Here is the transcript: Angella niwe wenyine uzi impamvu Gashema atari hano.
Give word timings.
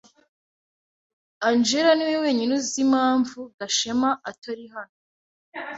Angella 1.47 1.91
niwe 1.95 2.17
wenyine 2.25 2.51
uzi 2.57 2.77
impamvu 2.85 3.39
Gashema 3.57 4.09
atari 4.31 4.65
hano. 4.73 4.95